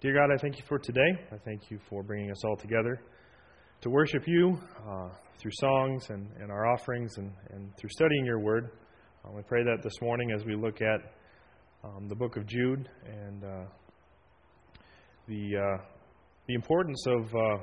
[0.00, 1.10] Dear God, I thank you for today.
[1.30, 3.02] I thank you for bringing us all together
[3.82, 8.38] to worship you uh, through songs and, and our offerings and, and through studying your
[8.38, 8.70] word.
[9.26, 11.12] Um, we pray that this morning as we look at
[11.84, 13.64] um, the book of Jude and uh,
[15.28, 15.82] the, uh,
[16.48, 17.62] the importance of uh,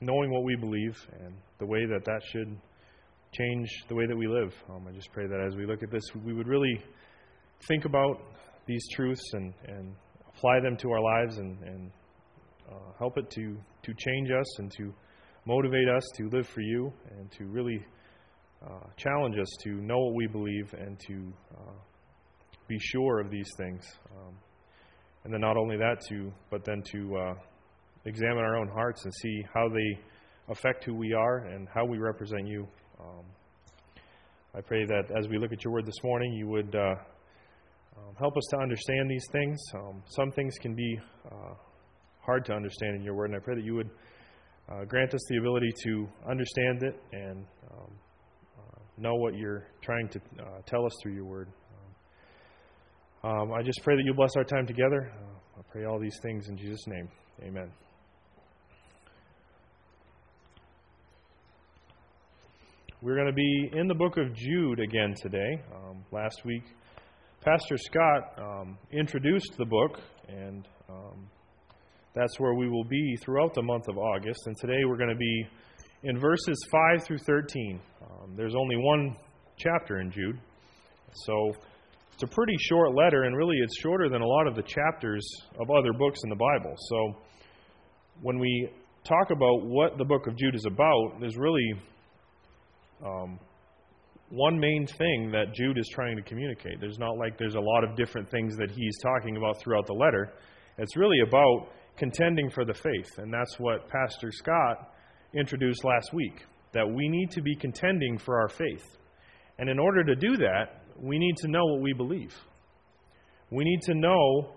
[0.00, 2.58] knowing what we believe and the way that that should
[3.38, 4.52] change the way that we live.
[4.68, 6.82] Um, I just pray that as we look at this, we would really
[7.68, 8.20] think about
[8.66, 9.94] these truths and, and
[10.40, 11.90] apply them to our lives and, and
[12.70, 14.90] uh, help it to, to change us and to
[15.44, 17.84] motivate us to live for you and to really
[18.64, 21.72] uh, challenge us to know what we believe and to uh,
[22.68, 23.84] be sure of these things.
[24.16, 24.34] Um,
[25.24, 27.34] and then not only that, to but then to uh,
[28.06, 30.00] examine our own hearts and see how they
[30.48, 32.66] affect who we are and how we represent you.
[32.98, 33.24] Um,
[34.54, 36.94] I pray that as we look at your word this morning, you would uh,
[37.96, 39.58] um, help us to understand these things.
[39.74, 40.98] Um, some things can be
[41.30, 41.54] uh,
[42.20, 43.90] hard to understand in your word, and I pray that you would
[44.70, 47.90] uh, grant us the ability to understand it and um,
[48.58, 51.48] uh, know what you're trying to uh, tell us through your word.
[53.24, 55.12] Um, um, I just pray that you bless our time together.
[55.12, 57.08] Uh, I pray all these things in Jesus' name.
[57.42, 57.70] Amen.
[63.02, 65.62] We're going to be in the book of Jude again today.
[65.74, 66.64] Um, last week,
[67.42, 71.26] Pastor Scott um, introduced the book, and um,
[72.14, 74.42] that's where we will be throughout the month of August.
[74.44, 75.46] And today we're going to be
[76.02, 77.80] in verses 5 through 13.
[78.02, 79.16] Um, there's only one
[79.56, 80.38] chapter in Jude,
[81.24, 81.52] so
[82.12, 85.26] it's a pretty short letter, and really it's shorter than a lot of the chapters
[85.58, 86.74] of other books in the Bible.
[86.90, 87.14] So
[88.20, 88.68] when we
[89.02, 91.72] talk about what the book of Jude is about, there's really
[93.02, 93.38] um,
[94.30, 96.80] one main thing that Jude is trying to communicate.
[96.80, 99.92] There's not like there's a lot of different things that he's talking about throughout the
[99.92, 100.32] letter.
[100.78, 103.18] It's really about contending for the faith.
[103.18, 104.92] And that's what Pastor Scott
[105.34, 108.84] introduced last week that we need to be contending for our faith.
[109.58, 112.32] And in order to do that, we need to know what we believe.
[113.50, 114.54] We need to know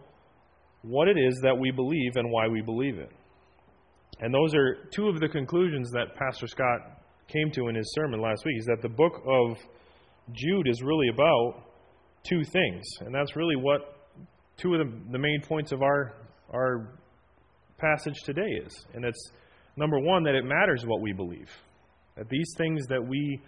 [0.83, 3.09] what it is that we believe and why we believe it.
[4.19, 8.21] And those are two of the conclusions that Pastor Scott came to in his sermon
[8.21, 9.57] last week is that the book of
[10.31, 11.63] Jude is really about
[12.27, 12.83] two things.
[13.01, 13.81] And that's really what
[14.57, 16.13] two of the, the main points of our,
[16.53, 16.99] our
[17.77, 18.85] passage today is.
[18.93, 19.31] And it's
[19.75, 21.49] number one, that it matters what we believe.
[22.15, 23.41] That these things that we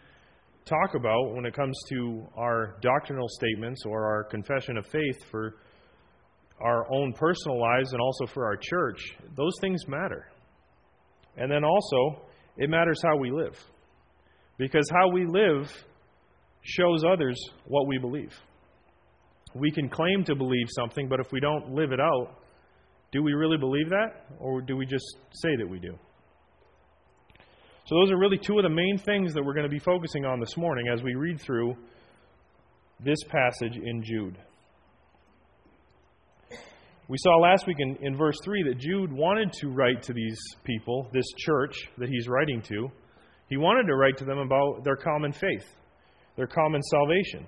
[0.65, 5.55] talk about when it comes to our doctrinal statements or our confession of faith for
[6.59, 8.99] our own personal lives and also for our church,
[9.35, 10.25] those things matter.
[11.37, 12.25] And then also,
[12.57, 13.57] it matters how we live.
[14.57, 15.71] Because how we live
[16.61, 18.33] shows others what we believe.
[19.53, 22.39] We can claim to believe something, but if we don't live it out,
[23.11, 24.25] do we really believe that?
[24.39, 25.97] Or do we just say that we do?
[27.85, 30.25] So, those are really two of the main things that we're going to be focusing
[30.25, 31.75] on this morning as we read through
[32.99, 34.37] this passage in Jude.
[37.07, 40.39] We saw last week in, in verse 3 that Jude wanted to write to these
[40.63, 42.89] people, this church that he's writing to.
[43.47, 45.66] He wanted to write to them about their common faith,
[46.35, 47.45] their common salvation.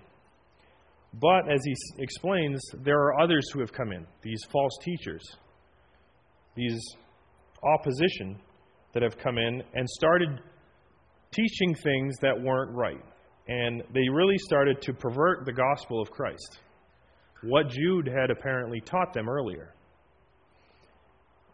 [1.16, 5.24] But as he explains, there are others who have come in, these false teachers,
[6.56, 6.80] these
[7.64, 8.40] opposition
[8.94, 10.40] that have come in and started
[11.32, 13.04] teaching things that weren't right.
[13.48, 16.60] And they really started to pervert the gospel of Christ
[17.44, 19.74] what Jude had apparently taught them earlier.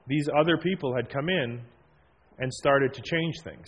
[0.08, 1.62] These other people had come in
[2.40, 3.68] and started to change things.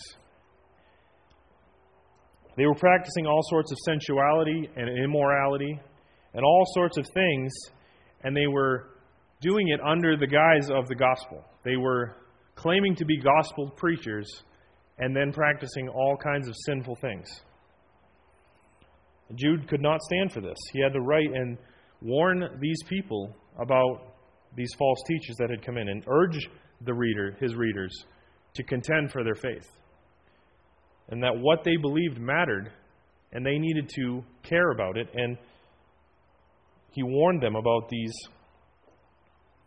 [2.56, 5.78] They were practicing all sorts of sensuality and immorality
[6.34, 7.54] and all sorts of things,
[8.22, 8.88] and they were
[9.40, 11.44] doing it under the guise of the gospel.
[11.64, 12.16] They were
[12.54, 14.26] claiming to be gospel preachers
[14.98, 17.28] and then practicing all kinds of sinful things.
[19.34, 20.56] Jude could not stand for this.
[20.72, 21.58] He had to write and
[22.02, 24.14] warn these people about
[24.56, 26.48] these false teachers that had come in and urge
[26.84, 27.92] the reader, his readers,
[28.54, 29.68] to contend for their faith.
[31.08, 32.72] And that what they believed mattered,
[33.32, 35.08] and they needed to care about it.
[35.14, 35.36] And
[36.90, 38.14] he warned them about these,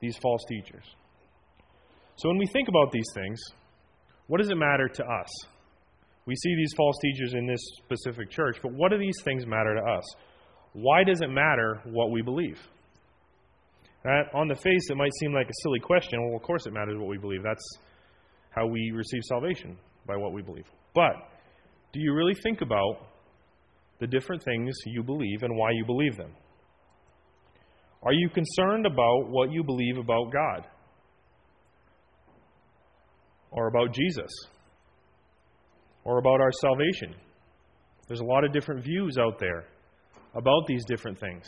[0.01, 0.83] these false teachers.
[2.15, 3.39] So when we think about these things,
[4.27, 5.27] what does it matter to us?
[6.25, 9.75] We see these false teachers in this specific church, but what do these things matter
[9.75, 10.03] to us?
[10.73, 12.59] Why does it matter what we believe?
[14.33, 16.25] on the face, it might seem like a silly question.
[16.25, 17.43] Well, of course it matters what we believe.
[17.43, 17.77] That's
[18.49, 19.77] how we receive salvation,
[20.07, 20.63] by what we believe.
[20.95, 21.15] But
[21.91, 23.07] do you really think about
[23.99, 26.31] the different things you believe and why you believe them?
[28.01, 30.65] Are you concerned about what you believe about God
[33.51, 34.31] or about Jesus
[36.03, 37.15] or about our salvation.
[38.07, 39.65] There's a lot of different views out there
[40.35, 41.47] about these different things.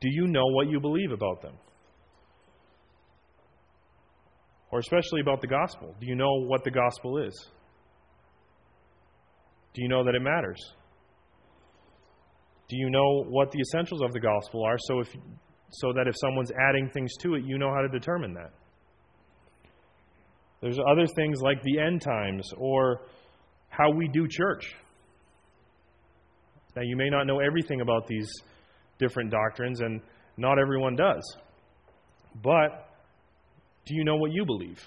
[0.00, 1.54] Do you know what you believe about them?
[4.70, 5.94] Or especially about the gospel.
[6.00, 7.34] Do you know what the gospel is?
[9.74, 10.60] Do you know that it matters?
[12.68, 15.08] Do you know what the essentials of the gospel are so if
[15.74, 18.52] so that if someone's adding things to it, you know how to determine that?
[20.60, 23.02] There's other things like the end times or
[23.68, 24.74] how we do church.
[26.74, 28.28] Now, you may not know everything about these
[28.98, 30.00] different doctrines, and
[30.36, 31.22] not everyone does.
[32.42, 32.88] But
[33.84, 34.78] do you know what you believe?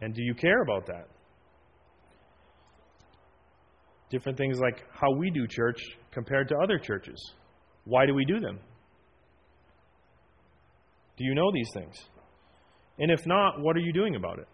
[0.00, 1.08] And do you care about that?
[4.10, 5.80] Different things like how we do church
[6.10, 7.32] compared to other churches.
[7.84, 8.58] Why do we do them?
[11.16, 11.94] Do you know these things?
[12.98, 14.48] And if not, what are you doing about it?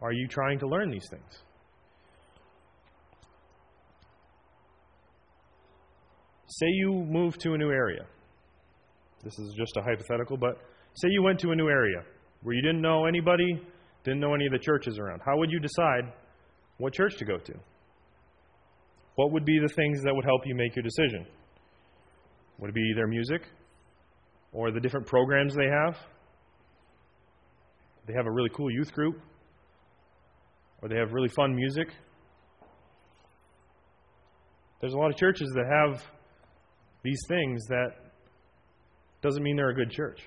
[0.00, 1.42] Are you trying to learn these things?
[6.58, 8.06] Say you move to a new area.
[9.22, 10.56] This is just a hypothetical, but
[10.94, 12.02] say you went to a new area
[12.42, 13.60] where you didn't know anybody,
[14.04, 15.20] didn't know any of the churches around.
[15.26, 16.14] How would you decide
[16.78, 17.52] what church to go to?
[19.16, 21.26] What would be the things that would help you make your decision?
[22.58, 23.42] Would it be their music
[24.52, 25.96] or the different programs they have?
[28.06, 29.20] They have a really cool youth group
[30.80, 31.88] or they have really fun music.
[34.80, 36.02] There's a lot of churches that have
[37.06, 37.92] these things that
[39.22, 40.20] doesn't mean they're a good church.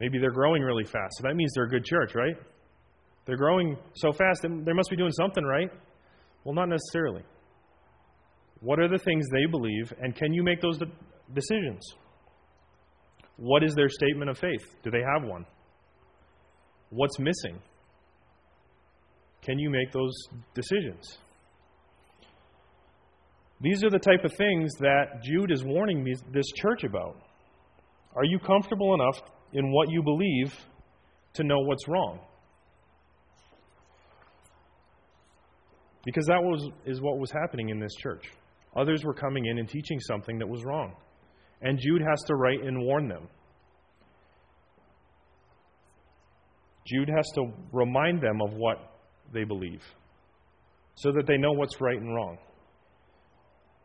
[0.00, 2.34] Maybe they're growing really fast, so that means they're a good church, right?
[3.24, 5.70] They're growing so fast, they must be doing something right.
[6.42, 7.22] Well, not necessarily.
[8.58, 10.78] What are the things they believe, and can you make those
[11.32, 11.80] decisions?
[13.36, 14.64] What is their statement of faith?
[14.82, 15.46] Do they have one?
[16.90, 17.60] What's missing?
[19.42, 20.12] Can you make those
[20.54, 21.18] decisions?
[23.62, 27.16] These are the type of things that Jude is warning this church about.
[28.16, 29.22] Are you comfortable enough
[29.52, 30.52] in what you believe
[31.34, 32.18] to know what's wrong?
[36.04, 38.24] Because that was, is what was happening in this church.
[38.74, 40.94] Others were coming in and teaching something that was wrong.
[41.60, 43.28] And Jude has to write and warn them.
[46.84, 48.78] Jude has to remind them of what
[49.32, 49.82] they believe
[50.96, 52.38] so that they know what's right and wrong.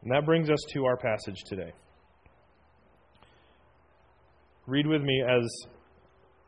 [0.03, 1.71] And that brings us to our passage today.
[4.65, 5.49] Read with me as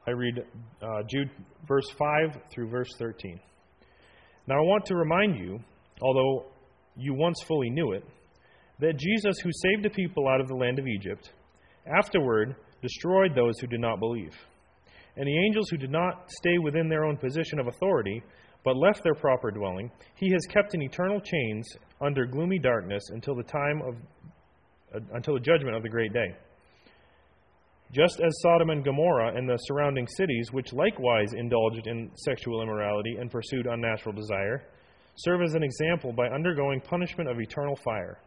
[0.08, 0.44] I read
[0.82, 1.30] uh, Jude
[1.68, 3.40] verse 5 through verse 13.
[4.48, 5.60] Now I want to remind you,
[6.02, 6.48] although
[6.98, 8.04] you once fully knew it,
[8.80, 11.32] that Jesus, who saved the people out of the land of Egypt,
[11.86, 14.34] afterward destroyed those who did not believe.
[15.16, 18.24] And the angels who did not stay within their own position of authority,
[18.64, 21.68] but left their proper dwelling, he has kept in eternal chains
[22.02, 23.96] under gloomy darkness until the time of
[24.96, 26.36] uh, until the judgment of the great day.
[27.92, 33.18] Just as Sodom and Gomorrah and the surrounding cities, which likewise indulged in sexual immorality
[33.20, 34.64] and pursued unnatural desire,
[35.16, 38.20] serve as an example by undergoing punishment of eternal fire.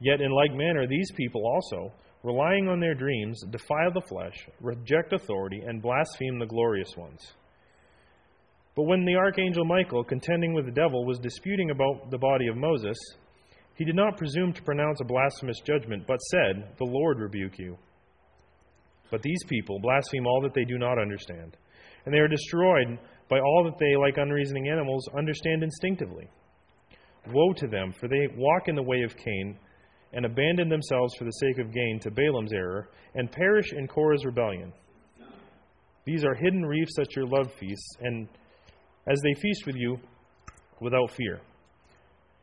[0.00, 1.92] Yet, in like manner, these people also,
[2.22, 7.32] relying on their dreams, defile the flesh, reject authority, and blaspheme the glorious ones.
[8.80, 12.56] But when the archangel Michael, contending with the devil, was disputing about the body of
[12.56, 12.96] Moses,
[13.74, 17.76] he did not presume to pronounce a blasphemous judgment, but said, The Lord rebuke you.
[19.10, 21.58] But these people blaspheme all that they do not understand,
[22.06, 26.30] and they are destroyed by all that they, like unreasoning animals, understand instinctively.
[27.30, 29.58] Woe to them, for they walk in the way of Cain,
[30.14, 34.24] and abandon themselves for the sake of gain to Balaam's error, and perish in Korah's
[34.24, 34.72] rebellion.
[36.06, 38.26] These are hidden reefs at your love feasts, and
[39.10, 39.98] as they feast with you
[40.80, 41.40] without fear.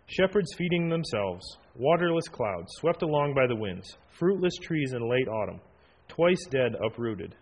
[0.08, 5.60] Shepherds feeding themselves, waterless clouds, swept along by the winds, fruitless trees in late autumn,
[6.08, 7.36] twice dead uprooted.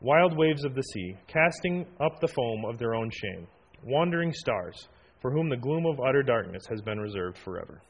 [0.00, 3.46] Wild waves of the sea, casting up the foam of their own shame,
[3.84, 4.88] wandering stars,
[5.20, 7.80] for whom the gloom of utter darkness has been reserved forever.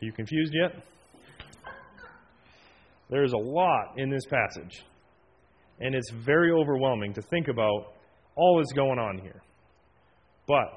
[0.00, 0.82] Are you confused yet?
[3.10, 4.84] There's a lot in this passage
[5.80, 7.94] and it's very overwhelming to think about
[8.36, 9.42] all that's going on here.
[10.46, 10.68] But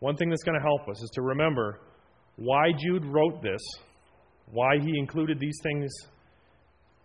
[0.00, 1.80] one thing that's going to help us is to remember
[2.36, 3.60] why Jude wrote this,
[4.50, 5.90] why he included these things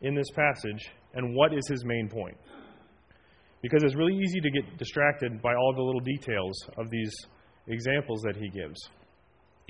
[0.02, 2.38] in this passage, and what is his main point.
[3.62, 7.14] Because it's really easy to get distracted by all the little details of these
[7.68, 8.80] examples that he gives.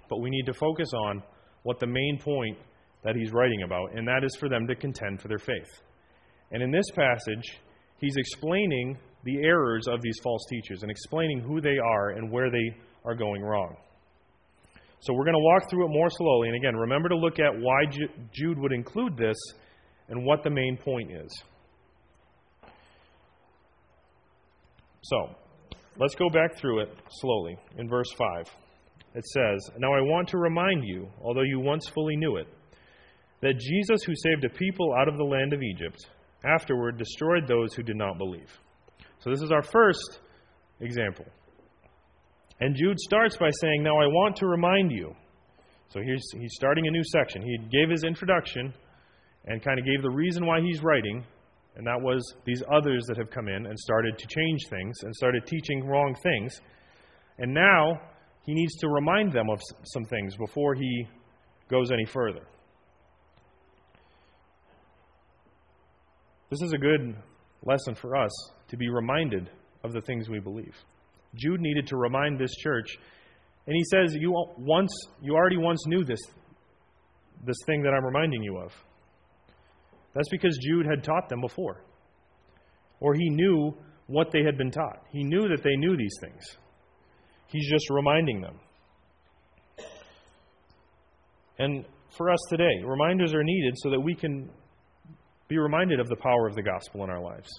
[0.09, 1.23] But we need to focus on
[1.63, 2.57] what the main point
[3.03, 5.81] that he's writing about, and that is for them to contend for their faith.
[6.53, 7.57] And in this passage,
[7.97, 12.49] he's explaining the errors of these false teachers and explaining who they are and where
[12.49, 13.75] they are going wrong.
[15.01, 16.47] So we're going to walk through it more slowly.
[16.47, 17.83] And again, remember to look at why
[18.31, 19.35] Jude would include this
[20.07, 21.43] and what the main point is.
[25.01, 25.35] So,
[25.97, 27.57] let's go back through it slowly.
[27.77, 28.45] In verse 5,
[29.15, 32.47] it says, Now I want to remind you, although you once fully knew it,
[33.41, 36.07] that Jesus, who saved a people out of the land of Egypt,
[36.45, 38.49] afterward destroyed those who did not believe.
[39.19, 40.19] So, this is our first
[40.79, 41.25] example.
[42.59, 45.15] And Jude starts by saying, Now I want to remind you.
[45.89, 47.41] So he's, he's starting a new section.
[47.41, 48.73] He gave his introduction
[49.45, 51.23] and kind of gave the reason why he's writing,
[51.75, 55.13] and that was these others that have come in and started to change things and
[55.15, 56.59] started teaching wrong things.
[57.37, 57.99] And now
[58.45, 61.07] he needs to remind them of some things before he
[61.69, 62.47] goes any further.
[66.53, 67.15] This is a good
[67.63, 68.31] lesson for us
[68.67, 69.49] to be reminded
[69.83, 70.75] of the things we believe.
[71.33, 72.95] Jude needed to remind this church.
[73.65, 76.19] And he says, You once you already once knew this
[77.43, 78.71] this thing that I'm reminding you of.
[80.13, 81.81] That's because Jude had taught them before.
[82.99, 83.73] Or he knew
[84.05, 85.01] what they had been taught.
[85.11, 86.43] He knew that they knew these things.
[87.47, 88.59] He's just reminding them.
[91.57, 94.51] And for us today, reminders are needed so that we can
[95.53, 97.49] be reminded of the power of the gospel in our lives.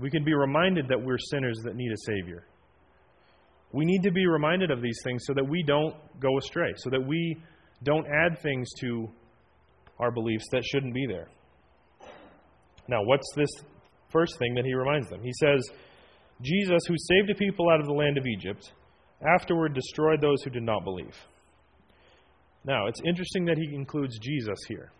[0.00, 2.44] We can be reminded that we're sinners that need a Savior.
[3.72, 6.90] We need to be reminded of these things so that we don't go astray, so
[6.90, 7.36] that we
[7.82, 9.08] don't add things to
[9.98, 11.28] our beliefs that shouldn't be there.
[12.88, 13.50] Now, what's this
[14.10, 15.20] first thing that he reminds them?
[15.22, 15.68] He says,
[16.40, 18.72] Jesus, who saved a people out of the land of Egypt,
[19.34, 21.16] afterward destroyed those who did not believe.
[22.64, 24.90] Now, it's interesting that he includes Jesus here.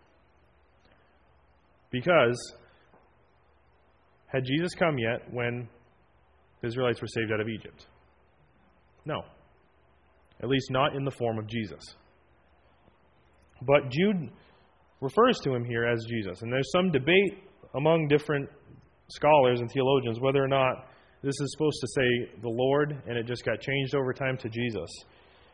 [1.91, 2.37] Because
[4.27, 5.67] had Jesus come yet when
[6.61, 7.85] the Israelites were saved out of Egypt?
[9.05, 9.21] No.
[10.41, 11.83] At least not in the form of Jesus.
[13.61, 14.29] But Jude
[15.01, 16.41] refers to him here as Jesus.
[16.41, 18.49] And there's some debate among different
[19.09, 20.87] scholars and theologians whether or not
[21.23, 24.49] this is supposed to say the Lord and it just got changed over time to
[24.49, 24.89] Jesus.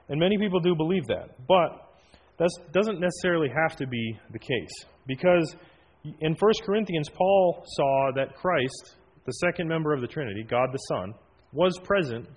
[0.09, 1.47] And many people do believe that.
[1.47, 1.89] But
[2.37, 4.85] that doesn't necessarily have to be the case.
[5.07, 5.55] Because
[6.03, 8.95] in 1 Corinthians, Paul saw that Christ,
[9.25, 11.13] the second member of the Trinity, God the Son,
[11.53, 12.27] was present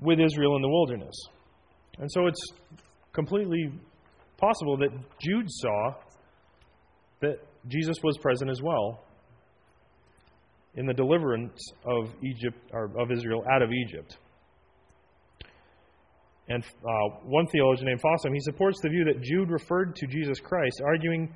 [0.00, 1.14] with Israel in the wilderness.
[1.98, 2.44] And so it's
[3.12, 3.72] completely
[4.36, 5.94] possible that Jude saw
[7.20, 9.04] that Jesus was present as well
[10.74, 14.16] in the deliverance of Egypt or of Israel out of Egypt.
[16.48, 20.40] And uh, one theologian named Fossum, he supports the view that Jude referred to Jesus
[20.40, 21.34] Christ, arguing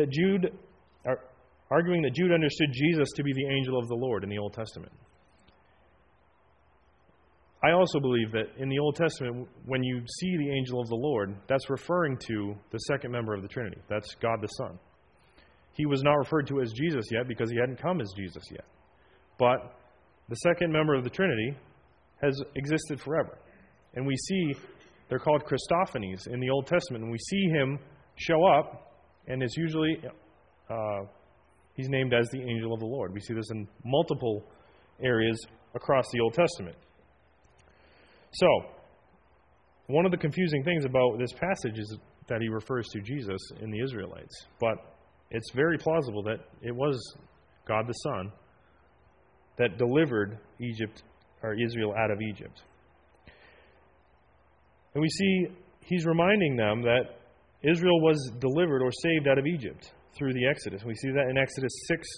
[0.00, 0.52] that Jude,
[1.70, 4.54] arguing that Jude understood Jesus to be the angel of the Lord in the Old
[4.54, 4.92] Testament.
[7.62, 10.96] I also believe that in the Old Testament, when you see the angel of the
[10.96, 13.78] Lord, that's referring to the second member of the Trinity.
[13.88, 14.78] That's God the Son.
[15.74, 18.64] He was not referred to as Jesus yet because he hadn't come as Jesus yet.
[19.38, 19.76] But
[20.30, 21.54] the second member of the Trinity
[22.22, 23.38] has existed forever.
[23.94, 24.54] And we see
[25.08, 27.04] they're called Christophanies in the Old Testament.
[27.04, 27.78] And we see him
[28.16, 28.89] show up,
[29.30, 29.96] and it's usually
[30.68, 31.00] uh,
[31.74, 33.12] he's named as the angel of the Lord.
[33.14, 34.44] We see this in multiple
[35.02, 35.38] areas
[35.74, 36.76] across the Old Testament.
[38.32, 38.46] So,
[39.86, 41.96] one of the confusing things about this passage is
[42.28, 44.46] that he refers to Jesus in the Israelites.
[44.60, 44.76] But
[45.30, 47.00] it's very plausible that it was
[47.66, 48.32] God the Son
[49.58, 51.02] that delivered Egypt
[51.42, 52.62] or Israel out of Egypt.
[54.94, 55.46] And we see
[55.82, 57.19] he's reminding them that
[57.62, 60.82] Israel was delivered or saved out of Egypt through the Exodus.
[60.84, 62.08] We see that in Exodus 6,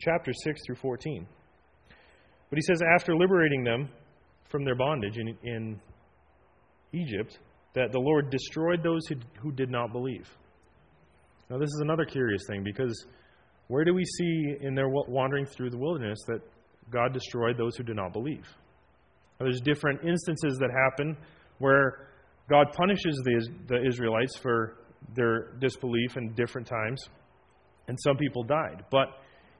[0.00, 1.26] chapter 6 through 14.
[2.50, 3.88] But he says, after liberating them
[4.48, 5.80] from their bondage in, in
[6.92, 7.38] Egypt
[7.74, 10.28] that the Lord destroyed those who, who did not believe.
[11.50, 13.06] Now, this is another curious thing because
[13.68, 16.40] where do we see in their wandering through the wilderness that
[16.90, 18.46] God destroyed those who did not believe?
[19.38, 21.16] Now, there's different instances that happen
[21.58, 22.08] where
[22.48, 24.76] God punishes the, the Israelites for
[25.14, 27.02] their disbelief in different times,
[27.88, 28.84] and some people died.
[28.90, 29.08] But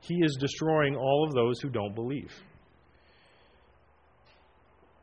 [0.01, 2.33] He is destroying all of those who don't believe.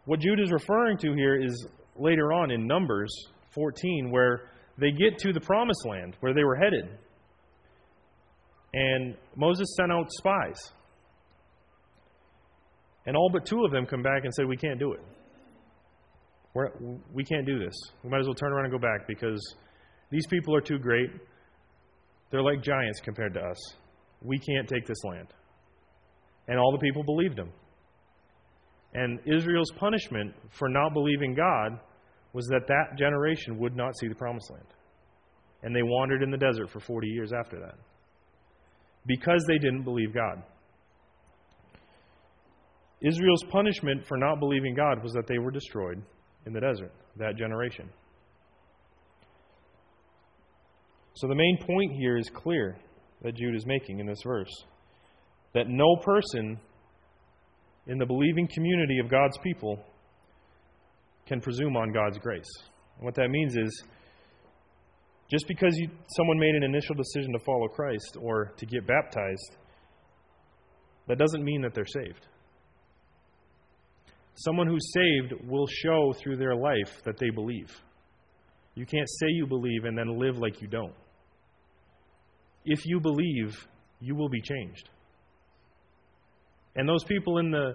[0.05, 3.11] What Jude is referring to here is later on in Numbers
[3.51, 6.89] 14, where they get to the promised land, where they were headed.
[8.73, 10.71] And Moses sent out spies.
[13.05, 15.01] And all but two of them come back and say, We can't do it.
[16.53, 16.69] We're,
[17.11, 17.73] we can't do this.
[18.03, 19.41] We might as well turn around and go back because
[20.11, 21.09] these people are too great.
[22.29, 23.57] They're like giants compared to us.
[24.21, 25.27] We can't take this land.
[26.47, 27.51] And all the people believed him.
[28.93, 31.79] And Israel's punishment for not believing God
[32.33, 34.67] was that that generation would not see the promised land.
[35.63, 37.75] And they wandered in the desert for 40 years after that
[39.05, 40.43] because they didn't believe God.
[43.01, 46.01] Israel's punishment for not believing God was that they were destroyed
[46.45, 47.89] in the desert, that generation.
[51.15, 52.75] So the main point here is clear
[53.21, 54.51] that Jude is making in this verse
[55.53, 56.59] that no person
[57.85, 59.79] in the believing community of God's people
[61.27, 62.49] can presume on God's grace.
[62.97, 63.83] And what that means is
[65.29, 69.57] just because you, someone made an initial decision to follow Christ or to get baptized,
[71.07, 72.27] that doesn't mean that they're saved.
[74.35, 77.71] Someone who's saved will show through their life that they believe.
[78.75, 80.93] You can't say you believe and then live like you don't.
[82.65, 83.55] If you believe,
[83.99, 84.89] you will be changed.
[86.75, 87.73] And those people in the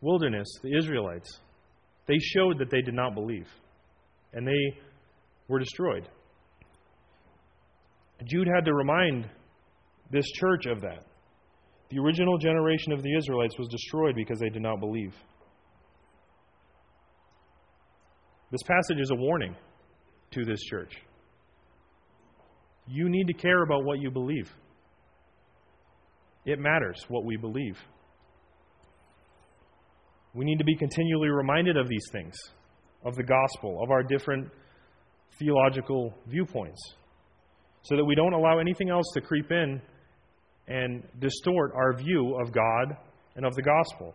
[0.00, 1.40] wilderness, the Israelites,
[2.06, 3.46] they showed that they did not believe.
[4.32, 4.78] And they
[5.48, 6.08] were destroyed.
[8.24, 9.28] Jude had to remind
[10.10, 11.04] this church of that.
[11.90, 15.14] The original generation of the Israelites was destroyed because they did not believe.
[18.50, 19.54] This passage is a warning
[20.30, 20.94] to this church.
[22.86, 24.50] You need to care about what you believe.
[26.46, 27.76] It matters what we believe.
[30.34, 32.34] We need to be continually reminded of these things,
[33.04, 34.48] of the gospel, of our different
[35.38, 36.80] theological viewpoints,
[37.82, 39.80] so that we don't allow anything else to creep in
[40.68, 42.96] and distort our view of God
[43.36, 44.14] and of the gospel.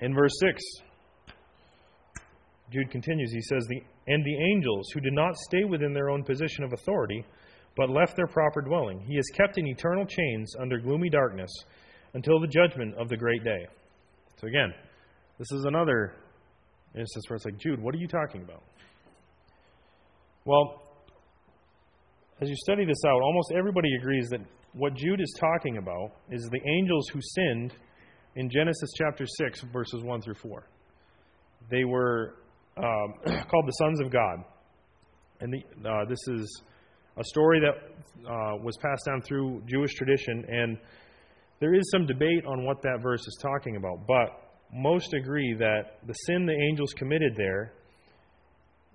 [0.00, 0.62] In verse 6,
[2.70, 3.32] Jude continues.
[3.32, 3.66] He says,
[4.06, 7.24] And the angels who did not stay within their own position of authority,
[7.76, 11.50] but left their proper dwelling, he is kept in eternal chains under gloomy darkness
[12.14, 13.66] until the judgment of the great day.
[14.40, 14.72] So, again,
[15.38, 16.14] this is another
[16.94, 18.62] instance where it's like, Jude, what are you talking about?
[20.44, 20.82] Well,
[22.40, 24.40] as you study this out, almost everybody agrees that
[24.72, 27.74] what Jude is talking about is the angels who sinned
[28.40, 30.64] in Genesis chapter 6, verses 1 through 4.
[31.70, 32.36] They were
[32.78, 33.14] um,
[33.50, 34.38] called the sons of God.
[35.40, 36.62] And the, uh, this is
[37.18, 40.78] a story that uh, was passed down through Jewish tradition, and
[41.60, 45.98] there is some debate on what that verse is talking about, but most agree that
[46.06, 47.74] the sin the angels committed there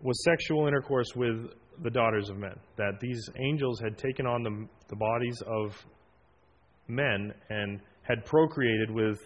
[0.01, 1.51] was sexual intercourse with
[1.83, 2.55] the daughters of men.
[2.77, 5.75] That these angels had taken on the, the bodies of
[6.87, 9.19] men and had procreated with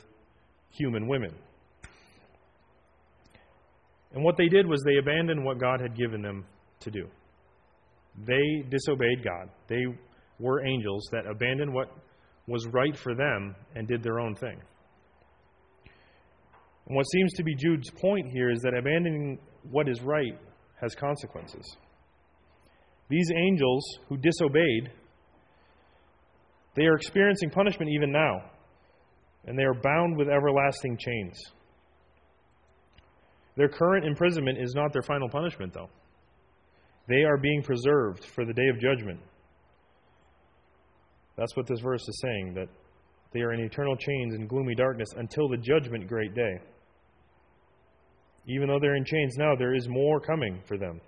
[0.71, 1.33] human women.
[4.13, 6.45] And what they did was they abandoned what God had given them
[6.81, 7.07] to do.
[8.25, 9.49] They disobeyed God.
[9.67, 9.85] They
[10.39, 11.89] were angels that abandoned what
[12.47, 14.59] was right for them and did their own thing.
[16.87, 19.37] And what seems to be Jude's point here is that abandoning
[19.69, 20.37] what is right
[20.81, 21.77] has consequences.
[23.09, 24.91] These angels who disobeyed,
[26.75, 28.41] they are experiencing punishment even now,
[29.45, 31.39] and they are bound with everlasting chains.
[33.55, 35.89] Their current imprisonment is not their final punishment, though.
[37.07, 39.19] They are being preserved for the day of judgment.
[41.35, 42.67] That's what this verse is saying, that
[43.33, 46.59] they are in eternal chains and gloomy darkness until the judgment great day.
[48.47, 50.99] Even though they're in chains now, there is more coming for them.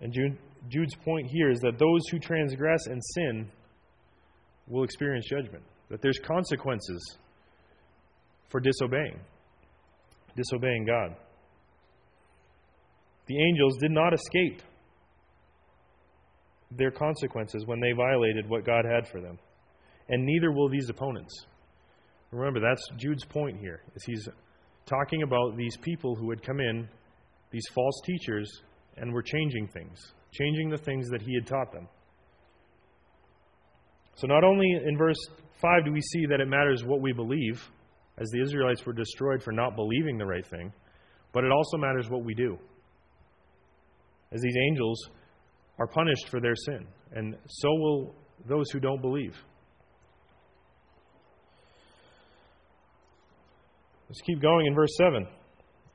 [0.00, 0.12] And
[0.68, 3.50] Jude's point here is that those who transgress and sin
[4.68, 7.18] will experience judgment, that there's consequences
[8.48, 9.18] for disobeying,
[10.36, 11.16] disobeying God.
[13.26, 14.62] The angels did not escape
[16.70, 19.38] their consequences when they violated what God had for them.
[20.08, 21.46] And neither will these opponents.
[22.30, 23.82] Remember, that's Jude's point here.
[23.94, 24.28] Is he's
[24.86, 26.88] talking about these people who had come in,
[27.50, 28.50] these false teachers,
[28.96, 31.88] and were changing things, changing the things that he had taught them.
[34.18, 35.16] So, not only in verse
[35.62, 37.62] 5 do we see that it matters what we believe,
[38.18, 40.72] as the Israelites were destroyed for not believing the right thing,
[41.32, 42.58] but it also matters what we do.
[44.32, 44.98] As these angels
[45.78, 49.36] are punished for their sin, and so will those who don't believe.
[54.08, 55.28] Let's keep going in verse 7.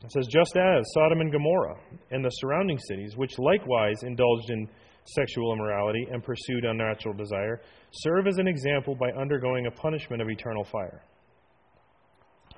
[0.06, 1.78] It says, Just as Sodom and Gomorrah
[2.12, 4.70] and the surrounding cities, which likewise indulged in
[5.06, 7.62] sexual immorality and pursued unnatural desire,
[7.92, 11.04] serve as an example by undergoing a punishment of eternal fire.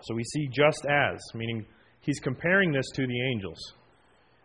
[0.01, 1.65] So we see just as, meaning
[2.01, 3.57] he's comparing this to the angels.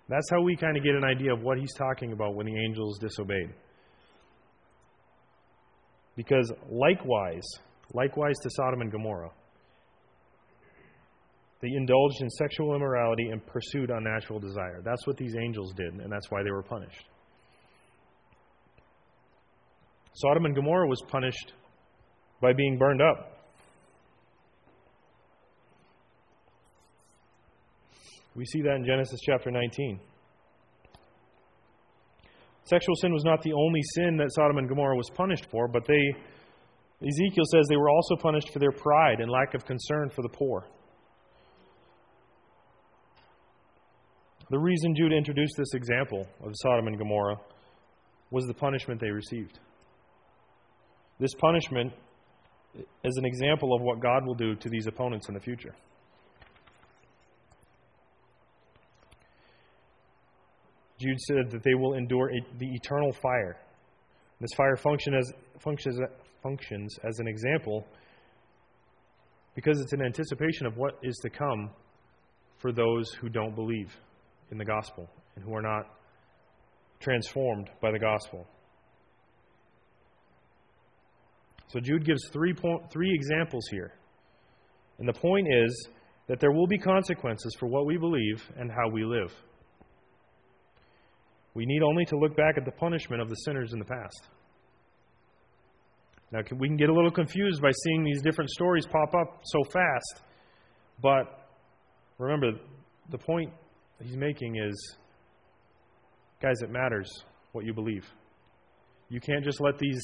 [0.08, 2.56] That's how we kind of get an idea of what he's talking about when the
[2.56, 3.50] angels disobeyed.
[6.16, 7.46] Because likewise,
[7.94, 9.30] likewise to Sodom and Gomorrah,
[11.60, 14.80] they indulged in sexual immorality and pursued unnatural desire.
[14.82, 17.04] That's what these angels did, and that's why they were punished.
[20.20, 21.52] Sodom and Gomorrah was punished
[22.40, 23.38] by being burned up.
[28.34, 30.00] We see that in Genesis chapter 19.
[32.64, 35.84] Sexual sin was not the only sin that Sodom and Gomorrah was punished for, but
[35.86, 36.14] they
[37.02, 40.28] Ezekiel says they were also punished for their pride and lack of concern for the
[40.28, 40.66] poor.
[44.50, 47.40] The reason Jude introduced this example of Sodom and Gomorrah
[48.30, 49.58] was the punishment they received.
[51.20, 51.92] This punishment
[53.04, 55.74] is an example of what God will do to these opponents in the future.
[60.98, 63.58] Jude said that they will endure the eternal fire.
[64.40, 66.00] This fire function as, functions,
[66.42, 67.86] functions as an example
[69.54, 71.70] because it's an anticipation of what is to come
[72.58, 73.94] for those who don't believe
[74.50, 75.06] in the gospel
[75.36, 75.84] and who are not
[76.98, 78.46] transformed by the gospel.
[81.72, 83.92] So Jude gives three, point, three examples here.
[84.98, 85.88] And the point is
[86.26, 89.32] that there will be consequences for what we believe and how we live.
[91.54, 94.28] We need only to look back at the punishment of the sinners in the past.
[96.32, 99.64] Now, we can get a little confused by seeing these different stories pop up so
[99.64, 100.22] fast,
[101.02, 101.48] but
[102.18, 102.52] remember,
[103.10, 103.52] the point
[104.00, 104.96] he's making is
[106.40, 107.10] guys, it matters
[107.52, 108.06] what you believe.
[109.08, 110.00] You can't just let these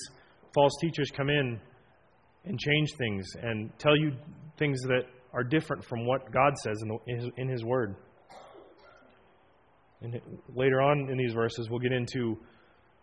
[0.57, 1.61] false teachers come in
[2.47, 4.12] and change things and tell you
[4.59, 5.03] things that
[5.35, 7.95] are different from what God says in, the, in, his, in his Word.
[10.01, 10.19] And
[10.55, 12.38] later on in these verses, we'll get into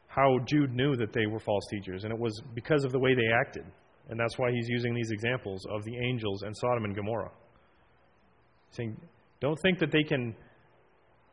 [0.08, 3.14] how Jude knew that they were false teachers, and it was because of the way
[3.14, 3.66] they acted.
[4.10, 7.32] And that's why he's using these examples of the angels and Sodom and Gomorrah.
[8.72, 8.98] Saying,
[9.40, 10.36] don't think that they can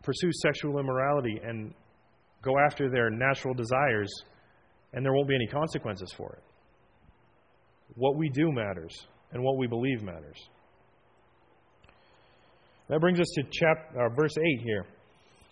[0.02, 1.74] pursue sexual immorality and
[2.42, 4.10] go after their natural desires
[4.92, 6.42] and there won't be any consequences for it.
[7.96, 10.48] What we do matters, and what we believe matters.
[12.88, 14.84] That brings us to chap- uh, verse 8 here.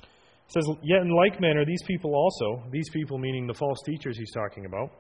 [0.01, 4.19] It says, Yet in like manner, these people also, these people meaning the false teachers
[4.19, 4.91] he's talking about,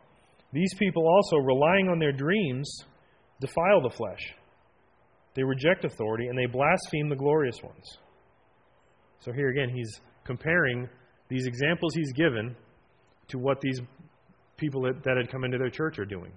[0.53, 2.85] these people also, relying on their dreams,
[3.40, 4.35] defile the flesh.
[5.35, 7.98] They reject authority and they blaspheme the glorious ones.
[9.20, 10.88] So here again, he's comparing
[11.29, 12.57] these examples he's given
[13.29, 13.81] to what these
[14.58, 16.32] people that, that had come into their church are doing.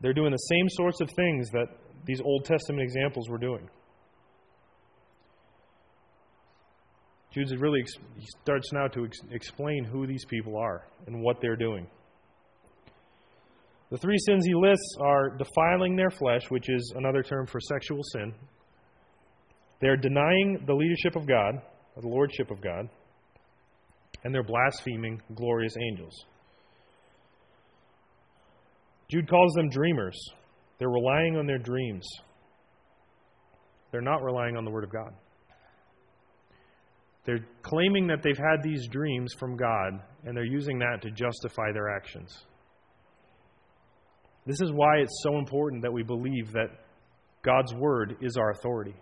[0.00, 1.66] They're doing the same sorts of things that
[2.06, 3.68] these Old Testament examples were doing.
[7.32, 7.84] Jude really
[8.16, 11.86] he starts now to ex- explain who these people are and what they're doing.
[13.90, 18.00] The three sins he lists are defiling their flesh, which is another term for sexual
[18.12, 18.32] sin.
[19.80, 21.60] They're denying the leadership of God,
[22.00, 22.88] the lordship of God,
[24.24, 26.14] and they're blaspheming glorious angels.
[29.10, 30.16] Jude calls them dreamers.
[30.78, 32.06] They're relying on their dreams.
[33.90, 35.12] They're not relying on the Word of God.
[37.24, 41.72] They're claiming that they've had these dreams from God, and they're using that to justify
[41.72, 42.44] their actions.
[44.46, 46.68] This is why it's so important that we believe that
[47.42, 48.94] God's Word is our authority.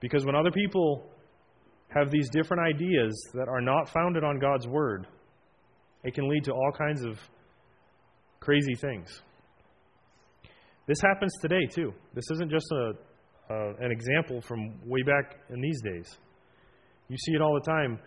[0.00, 1.10] Because when other people
[1.94, 5.06] have these different ideas that are not founded on God's Word,
[6.02, 7.18] it can lead to all kinds of
[8.40, 9.22] crazy things.
[10.86, 11.92] This happens today, too.
[12.14, 12.92] This isn't just a,
[13.80, 16.18] an example from way back in these days.
[17.08, 17.98] You see it all the time.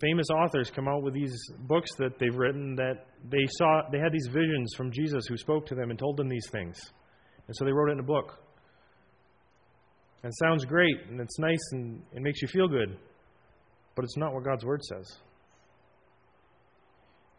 [0.00, 4.12] Famous authors come out with these books that they've written that they saw they had
[4.12, 6.78] these visions from Jesus who spoke to them and told them these things.
[7.46, 8.38] And so they wrote it in a book.
[10.22, 12.96] And it sounds great and it's nice and it makes you feel good.
[13.94, 15.06] But it's not what God's word says.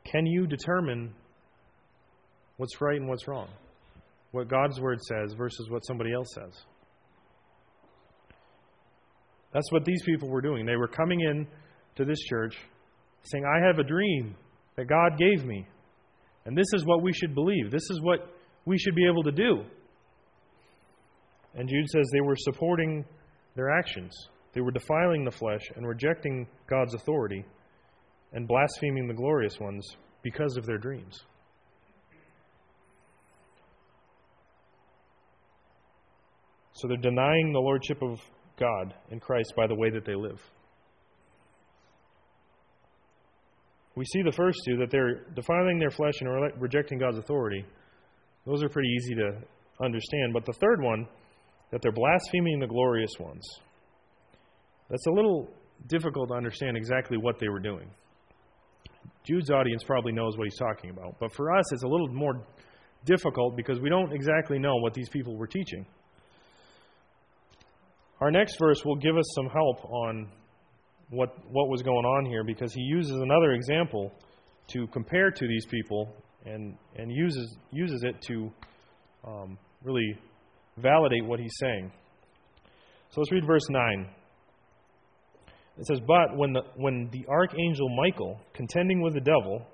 [0.05, 1.13] Can you determine
[2.57, 3.49] what's right and what's wrong?
[4.31, 6.53] What God's word says versus what somebody else says?
[9.53, 10.65] That's what these people were doing.
[10.65, 11.47] They were coming in
[11.95, 12.55] to this church
[13.23, 14.35] saying, I have a dream
[14.75, 15.67] that God gave me.
[16.45, 17.71] And this is what we should believe.
[17.71, 18.19] This is what
[18.65, 19.63] we should be able to do.
[21.57, 23.03] And Jude says they were supporting
[23.55, 24.13] their actions.
[24.53, 27.43] They were defiling the flesh and rejecting God's authority
[28.31, 29.85] and blaspheming the glorious ones
[30.23, 31.17] because of their dreams.
[36.73, 38.19] So they're denying the lordship of
[38.59, 40.39] God in Christ by the way that they live.
[43.95, 46.29] We see the first two, that they're defiling their flesh and
[46.61, 47.65] rejecting God's authority.
[48.45, 49.31] Those are pretty easy to
[49.83, 50.33] understand.
[50.33, 51.07] But the third one,
[51.71, 53.43] that they're blaspheming the glorious ones.
[54.89, 55.49] That's a little
[55.87, 57.89] difficult to understand exactly what they were doing.
[59.23, 61.15] Jude's audience probably knows what he's talking about.
[61.19, 62.41] But for us, it's a little more
[63.05, 65.85] difficult because we don't exactly know what these people were teaching.
[68.21, 70.31] Our next verse will give us some help on
[71.09, 74.11] what, what was going on here because he uses another example
[74.69, 76.13] to compare to these people
[76.45, 78.51] and, and uses, uses it to
[79.25, 80.17] um, really
[80.77, 81.91] validate what he's saying.
[83.09, 84.07] So let's read verse 9.
[85.77, 89.65] It says, But when the, when the archangel Michael, contending with the devil,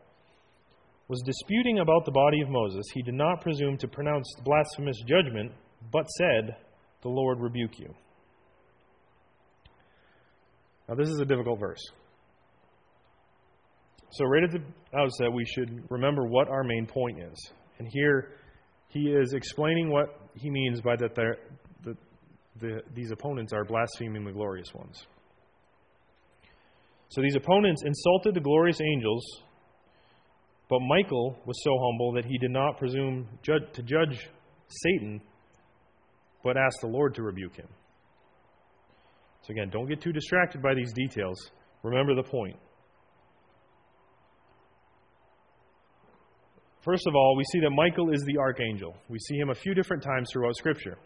[1.08, 5.52] was disputing about the body of Moses, he did not presume to pronounce blasphemous judgment,
[5.92, 6.56] but said,
[7.02, 7.94] The Lord rebuke you.
[10.88, 11.84] Now, this is a difficult verse.
[14.12, 14.62] So, right at the
[14.98, 17.52] outset, we should remember what our main point is.
[17.80, 18.34] And here,
[18.93, 21.15] he is explaining what he means by that
[22.60, 25.06] the, these opponents are blaspheming the glorious ones.
[27.10, 29.23] So, these opponents insulted the glorious angels,
[30.69, 34.29] but Michael was so humble that he did not presume to judge
[34.67, 35.21] Satan,
[36.43, 37.67] but asked the Lord to rebuke him.
[39.41, 41.38] So, again, don't get too distracted by these details.
[41.84, 42.56] Remember the point.
[46.84, 48.93] First of all, we see that Michael is the archangel.
[49.08, 50.98] We see him a few different times throughout Scripture.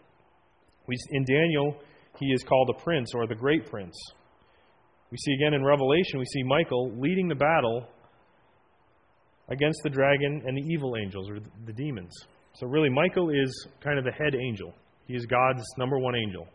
[0.88, 1.78] We, in Daniel,
[2.20, 3.96] he is called a prince or the great prince.
[5.12, 7.88] We see again in Revelation, we see Michael leading the battle
[9.50, 12.14] against the dragon and the evil angels or the demons.
[12.56, 14.74] So, really, Michael is kind of the head angel.
[15.06, 16.48] He is God's number one angel.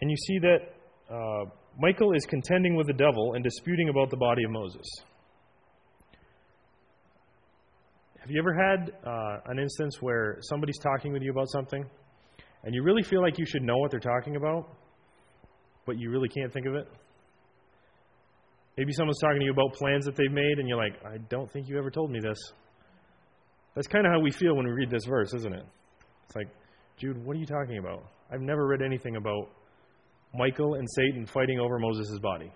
[0.00, 0.58] And you see that
[1.14, 4.86] uh, Michael is contending with the devil and disputing about the body of Moses.
[8.20, 11.84] Have you ever had uh, an instance where somebody's talking with you about something
[12.64, 14.68] and you really feel like you should know what they're talking about,
[15.86, 16.86] but you really can't think of it?
[18.76, 21.50] Maybe someone's talking to you about plans that they've made and you're like, I don't
[21.50, 22.38] think you ever told me this.
[23.74, 25.64] That's kind of how we feel when we read this verse, isn't it?
[26.26, 26.48] It's like,
[26.98, 28.04] Jude, what are you talking about?
[28.30, 29.50] I've never read anything about
[30.34, 32.52] Michael and Satan fighting over Moses' body.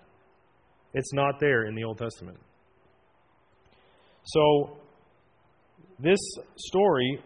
[0.92, 2.38] It's not there in the Old Testament.
[4.24, 4.78] So,
[5.98, 6.20] this
[6.56, 7.20] story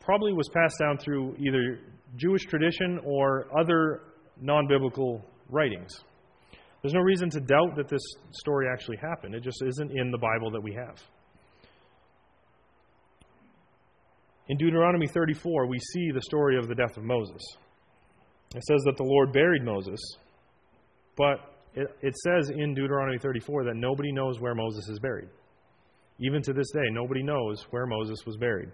[0.00, 1.78] probably was passed down through either
[2.16, 4.00] Jewish tradition or other
[4.40, 5.92] non biblical writings.
[6.82, 8.02] There's no reason to doubt that this
[8.32, 9.34] story actually happened.
[9.34, 10.96] It just isn't in the Bible that we have.
[14.48, 17.40] In Deuteronomy 34, we see the story of the death of Moses.
[18.54, 19.98] It says that the Lord buried Moses,
[21.16, 21.38] but
[21.74, 25.28] it, it says in Deuteronomy 34 that nobody knows where Moses is buried.
[26.20, 28.68] Even to this day, nobody knows where Moses was buried.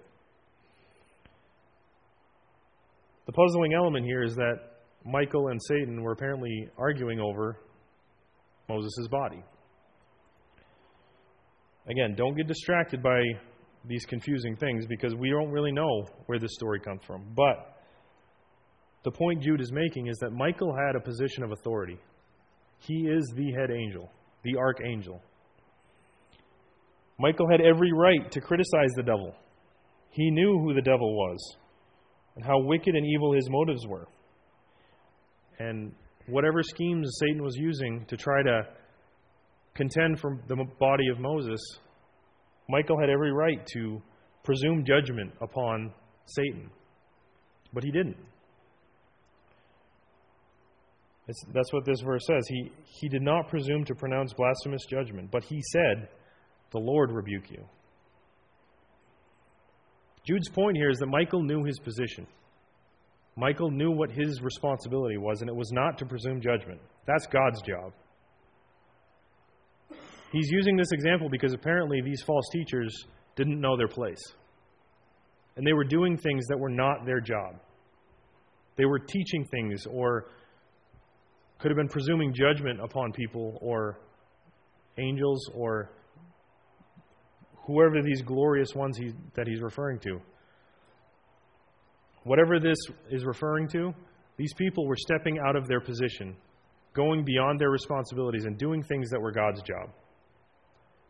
[3.26, 4.56] The puzzling element here is that
[5.04, 7.58] Michael and Satan were apparently arguing over
[8.68, 9.42] Moses' body.
[11.88, 13.22] Again, don't get distracted by
[13.86, 17.24] these confusing things because we don't really know where this story comes from.
[17.34, 17.77] But
[19.04, 21.98] the point Jude is making is that Michael had a position of authority.
[22.80, 24.10] He is the head angel,
[24.44, 25.22] the archangel.
[27.18, 29.34] Michael had every right to criticize the devil.
[30.10, 31.56] He knew who the devil was
[32.36, 34.06] and how wicked and evil his motives were.
[35.58, 35.92] And
[36.28, 38.62] whatever schemes Satan was using to try to
[39.74, 41.60] contend for the body of Moses,
[42.68, 44.00] Michael had every right to
[44.44, 45.92] presume judgment upon
[46.26, 46.70] Satan.
[47.72, 48.16] But he didn't.
[51.28, 52.42] It's, that's what this verse says.
[52.48, 56.08] He, he did not presume to pronounce blasphemous judgment, but he said,
[56.72, 57.64] The Lord rebuke you.
[60.26, 62.26] Jude's point here is that Michael knew his position.
[63.36, 66.80] Michael knew what his responsibility was, and it was not to presume judgment.
[67.06, 67.92] That's God's job.
[70.32, 74.20] He's using this example because apparently these false teachers didn't know their place.
[75.56, 77.56] And they were doing things that were not their job.
[78.76, 80.26] They were teaching things or
[81.58, 83.98] could have been presuming judgment upon people or
[84.96, 85.90] angels or
[87.66, 90.20] whoever these glorious ones he, that he's referring to.
[92.24, 92.78] Whatever this
[93.10, 93.92] is referring to,
[94.36, 96.36] these people were stepping out of their position,
[96.94, 99.90] going beyond their responsibilities, and doing things that were God's job.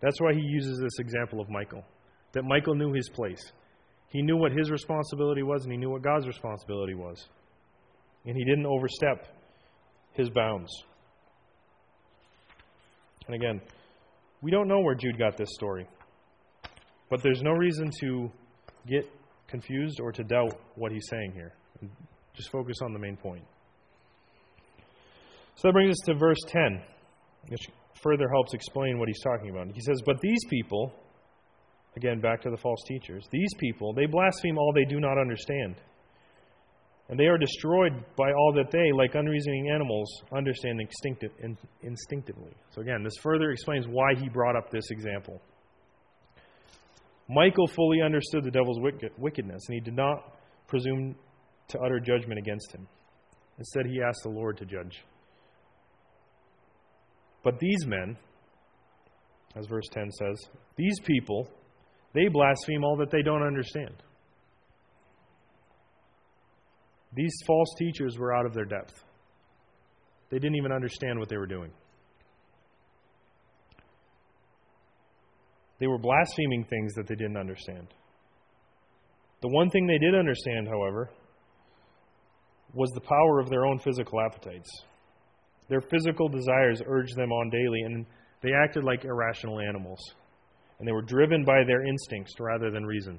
[0.00, 1.84] That's why he uses this example of Michael,
[2.32, 3.52] that Michael knew his place.
[4.08, 7.28] He knew what his responsibility was, and he knew what God's responsibility was.
[8.24, 9.26] And he didn't overstep
[10.18, 10.70] his bounds.
[13.26, 13.62] And again,
[14.42, 15.86] we don't know where Jude got this story.
[17.08, 18.30] But there's no reason to
[18.86, 19.10] get
[19.46, 21.54] confused or to doubt what he's saying here.
[22.34, 23.44] Just focus on the main point.
[25.56, 26.82] So that brings us to verse 10,
[27.48, 27.68] which
[28.02, 29.68] further helps explain what he's talking about.
[29.74, 30.92] He says, But these people,
[31.96, 35.76] again, back to the false teachers, these people, they blaspheme all they do not understand.
[37.08, 42.52] And they are destroyed by all that they, like unreasoning animals, understand instinctive, in, instinctively.
[42.70, 45.40] So, again, this further explains why he brought up this example.
[47.28, 48.80] Michael fully understood the devil's
[49.18, 51.14] wickedness, and he did not presume
[51.68, 52.86] to utter judgment against him.
[53.58, 55.04] Instead, he asked the Lord to judge.
[57.42, 58.16] But these men,
[59.56, 60.36] as verse 10 says,
[60.76, 61.48] these people,
[62.14, 63.94] they blaspheme all that they don't understand.
[67.18, 68.94] These false teachers were out of their depth.
[70.30, 71.72] They didn't even understand what they were doing.
[75.80, 77.88] They were blaspheming things that they didn't understand.
[79.42, 81.10] The one thing they did understand, however,
[82.72, 84.70] was the power of their own physical appetites.
[85.68, 88.06] Their physical desires urged them on daily, and
[88.42, 89.98] they acted like irrational animals.
[90.78, 93.18] And they were driven by their instincts rather than reason.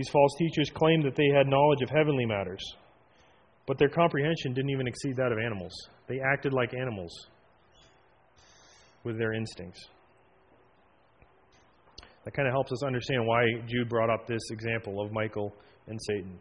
[0.00, 2.62] These false teachers claimed that they had knowledge of heavenly matters,
[3.66, 5.74] but their comprehension didn't even exceed that of animals.
[6.06, 7.12] They acted like animals
[9.04, 9.78] with their instincts.
[12.24, 15.54] That kind of helps us understand why Jude brought up this example of Michael
[15.86, 16.40] and Satan.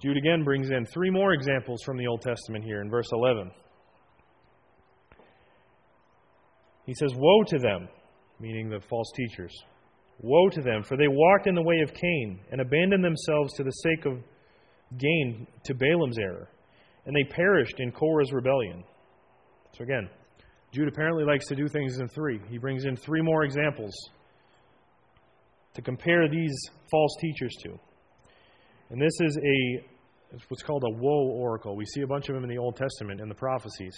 [0.00, 3.50] Jude again brings in three more examples from the Old Testament here in verse 11.
[6.84, 7.88] He says, Woe to them,
[8.40, 9.52] meaning the false teachers.
[10.20, 13.64] Woe to them, for they walked in the way of Cain and abandoned themselves to
[13.64, 14.18] the sake of
[14.98, 16.48] gain to Balaam's error
[17.06, 18.84] and they perished in Korah's rebellion.
[19.76, 20.10] So again,
[20.72, 22.40] Jude apparently likes to do things in three.
[22.50, 23.94] He brings in three more examples
[25.74, 26.54] to compare these
[26.90, 27.78] false teachers to.
[28.90, 29.86] And this is a
[30.48, 31.76] what's called a woe oracle.
[31.76, 33.94] We see a bunch of them in the Old Testament in the prophecies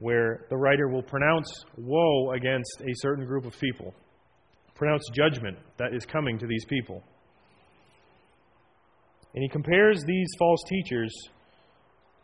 [0.00, 3.94] where the writer will pronounce woe against a certain group of people,
[4.74, 7.02] pronounce judgment that is coming to these people.
[9.34, 11.14] And he compares these false teachers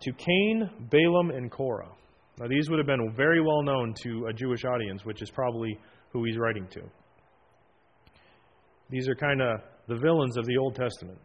[0.01, 1.93] to Cain, Balaam, and Korah.
[2.39, 5.79] Now, these would have been very well known to a Jewish audience, which is probably
[6.13, 6.83] who he's writing to.
[8.91, 11.19] These are kind of the villains of the Old Testament.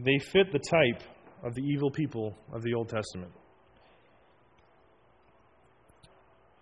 [0.00, 1.02] They fit the type
[1.42, 3.32] of the evil people of the Old Testament.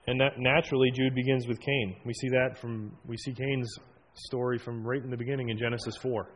[0.07, 1.96] And that naturally Jude begins with Cain.
[2.05, 3.68] We see that from we see Cain's
[4.14, 6.29] story from right in the beginning in Genesis 4.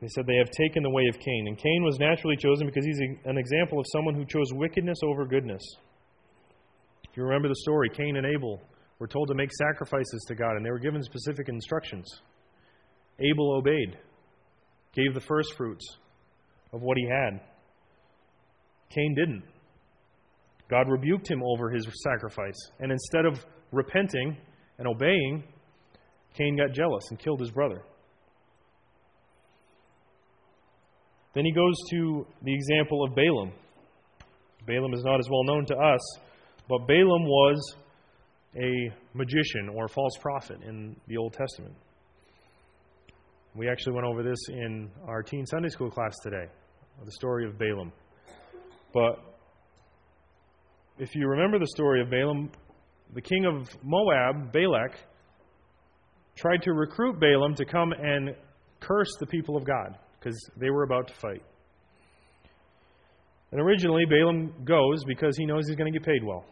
[0.00, 1.44] They said they have taken the way of Cain.
[1.48, 5.26] And Cain was naturally chosen because he's an example of someone who chose wickedness over
[5.26, 5.62] goodness.
[7.10, 8.62] If you remember the story, Cain and Abel
[8.98, 12.06] were told to make sacrifices to God, and they were given specific instructions.
[13.20, 13.96] Abel obeyed,
[14.94, 15.84] gave the first fruits
[16.72, 17.40] of what he had.
[18.90, 19.44] Cain didn't.
[20.68, 24.36] God rebuked him over his sacrifice, and instead of repenting
[24.78, 25.44] and obeying,
[26.34, 27.82] Cain got jealous and killed his brother.
[31.34, 33.52] Then he goes to the example of Balaam.
[34.66, 36.18] Balaam is not as well known to us,
[36.68, 37.76] but Balaam was
[38.56, 41.74] a magician or false prophet in the Old Testament.
[43.56, 46.46] We actually went over this in our teen Sunday school class today,
[47.04, 47.92] the story of Balaam.
[48.94, 49.18] But
[50.98, 52.50] if you remember the story of Balaam,
[53.12, 54.92] the king of Moab, Balak,
[56.36, 58.36] tried to recruit Balaam to come and
[58.78, 61.42] curse the people of God because they were about to fight.
[63.50, 66.44] And originally, Balaam goes because he knows he's going to get paid well.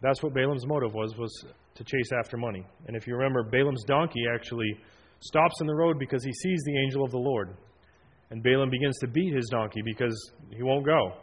[0.00, 2.64] That's what Balaam's motive was, was to chase after money.
[2.86, 4.74] And if you remember, Balaam's donkey actually
[5.20, 7.56] stops in the road because he sees the angel of the Lord.
[8.30, 11.14] And Balaam begins to beat his donkey because he won't go.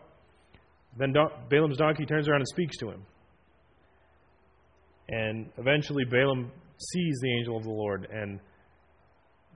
[0.97, 1.13] Then
[1.49, 3.05] Balaam's donkey turns around and speaks to him.
[5.09, 8.39] And eventually, Balaam sees the angel of the Lord and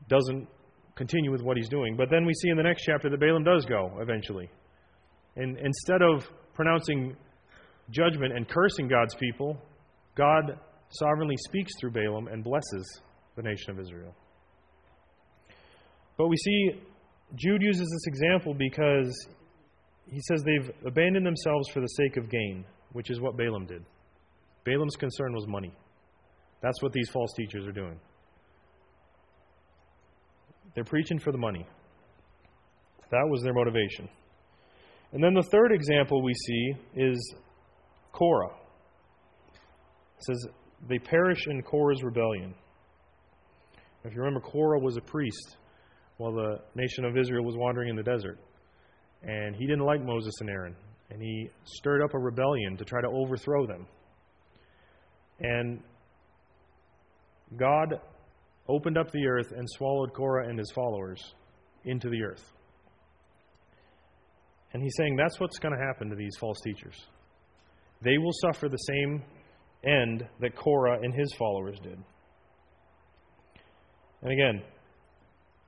[0.08, 0.48] doesn't
[0.96, 1.96] continue with what he's doing.
[1.96, 4.50] But then we see in the next chapter that Balaam does go eventually.
[5.38, 7.16] And instead of pronouncing
[7.90, 9.58] judgment and cursing God's people,
[10.16, 10.60] God
[10.90, 13.02] sovereignly speaks through Balaam and blesses
[13.36, 14.14] the nation of Israel.
[16.20, 16.72] But we see
[17.36, 19.28] Jude uses this example because
[20.11, 23.86] he says they've abandoned themselves for the sake of gain, which is what Balaam did.
[24.65, 25.72] Balaam's concern was money.
[26.61, 27.97] That's what these false teachers are doing.
[30.76, 31.65] They're preaching for the money.
[33.11, 34.09] That was their motivation.
[35.13, 37.34] And then the third example we see is
[38.11, 38.51] Korah.
[40.17, 40.47] It says,
[40.89, 42.53] They perish in Korah's rebellion.
[44.03, 45.55] If you remember, Korah was a priest
[46.20, 48.38] while the nation of Israel was wandering in the desert.
[49.24, 50.76] And he didn't like Moses and Aaron.
[51.09, 53.88] And he stirred up a rebellion to try to overthrow them.
[55.39, 55.80] And
[57.57, 58.01] God
[58.67, 61.22] opened up the earth and swallowed Korah and his followers
[61.86, 62.43] into the earth.
[64.74, 66.95] And he's saying that's what's going to happen to these false teachers.
[68.01, 69.24] They will suffer the same
[69.86, 71.97] end that Korah and his followers did.
[74.22, 74.61] And again,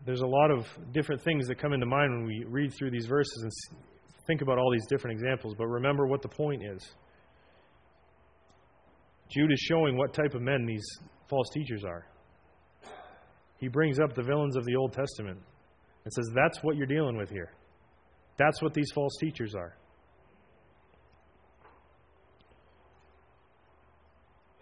[0.06, 3.06] there's a lot of different things that come into mind when we read through these
[3.06, 3.52] verses and
[4.28, 6.84] think about all these different examples, but remember what the point is.
[9.30, 10.86] Jude is showing what type of men these
[11.30, 12.06] false teachers are.
[13.58, 15.38] He brings up the villains of the Old Testament
[16.04, 17.52] and says, That's what you're dealing with here.
[18.38, 19.78] That's what these false teachers are.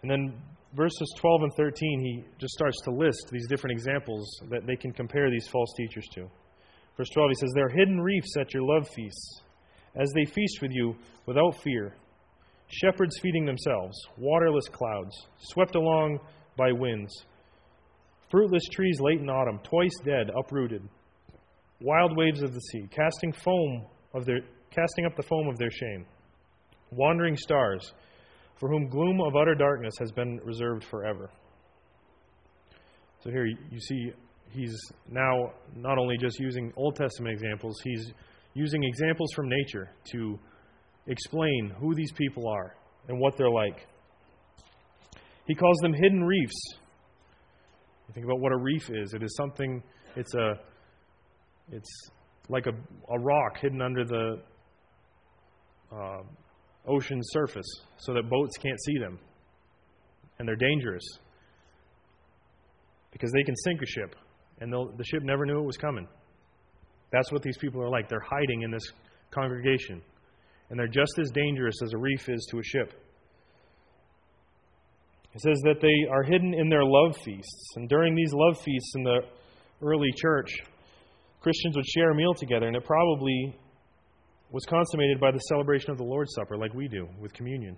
[0.02, 0.34] And then
[0.74, 4.92] verses 12 and 13, he just starts to list these different examples that they can
[4.92, 6.28] compare these false teachers to.
[6.96, 9.42] Verse 12, he says, There are hidden reefs at your love feasts,
[9.96, 10.94] as they feast with you
[11.26, 11.94] without fear.
[12.68, 16.20] Shepherds feeding themselves, waterless clouds, swept along
[16.56, 17.12] by winds.
[18.30, 20.82] Fruitless trees late in autumn, twice dead, uprooted.
[21.80, 24.40] Wild waves of the sea, casting foam of their
[24.70, 26.06] casting up the foam of their shame.
[26.92, 27.92] Wandering stars,
[28.60, 31.30] for whom gloom of utter darkness has been reserved forever.
[33.24, 34.12] So here you see
[34.50, 34.76] he's
[35.10, 38.12] now not only just using Old Testament examples, he's
[38.54, 40.38] using examples from nature to
[41.06, 42.76] explain who these people are
[43.08, 43.86] and what they're like.
[45.46, 46.74] He calls them hidden reefs.
[48.12, 49.14] Think about what a reef is.
[49.14, 49.82] It is something,
[50.16, 50.54] it's a
[51.72, 52.10] it's
[52.48, 52.72] like a,
[53.12, 54.42] a rock hidden under the
[55.92, 56.22] uh,
[56.86, 57.66] ocean surface
[57.98, 59.18] so that boats can't see them.
[60.38, 61.04] And they're dangerous
[63.12, 64.14] because they can sink a ship,
[64.60, 66.06] and the ship never knew it was coming.
[67.12, 68.08] That's what these people are like.
[68.08, 68.84] They're hiding in this
[69.32, 70.00] congregation,
[70.70, 72.94] and they're just as dangerous as a reef is to a ship.
[75.34, 77.64] It says that they are hidden in their love feasts.
[77.76, 79.20] And during these love feasts in the
[79.82, 80.50] early church,
[81.40, 83.56] Christians would share a meal together, and it probably
[84.52, 87.76] was consummated by the celebration of the Lord's Supper, like we do with communion.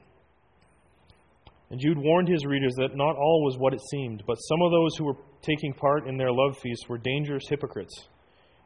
[1.71, 4.71] And Jude warned his readers that not all was what it seemed, but some of
[4.71, 8.09] those who were taking part in their love feast were dangerous hypocrites.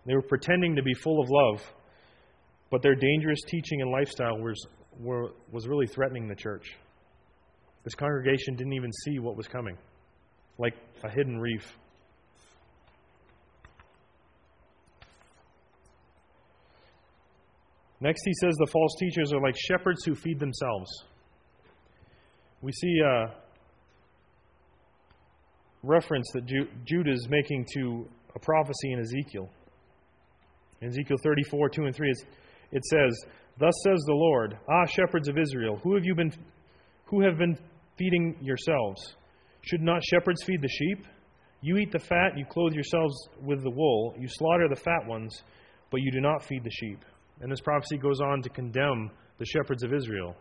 [0.07, 1.63] They were pretending to be full of love,
[2.71, 4.61] but their dangerous teaching and lifestyle was,
[4.99, 6.75] were, was really threatening the church.
[7.85, 9.77] This congregation didn't even see what was coming,
[10.59, 11.79] like a hidden reef.
[18.01, 20.91] Next, he says the false teachers are like shepherds who feed themselves.
[22.61, 23.35] We see a
[25.83, 29.49] reference that Jude is making to a prophecy in Ezekiel.
[30.81, 32.15] In Ezekiel 34, 2 and 3,
[32.73, 33.25] it says,
[33.59, 36.33] Thus says the Lord, Ah, shepherds of Israel, who have you been,
[37.07, 37.59] who have been
[37.97, 39.17] feeding yourselves?
[39.63, 41.07] Should not shepherds feed the sheep?
[41.63, 45.43] You eat the fat, you clothe yourselves with the wool, you slaughter the fat ones,
[45.91, 47.03] but you do not feed the sheep.
[47.41, 50.35] And this prophecy goes on to condemn the shepherds of Israel,